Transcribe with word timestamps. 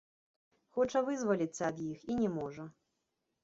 Хоча 0.77 1.03
вызваліцца 1.11 1.61
ад 1.69 1.77
іх 1.91 2.09
і 2.15 2.19
не 2.25 2.35
можа. 2.41 2.69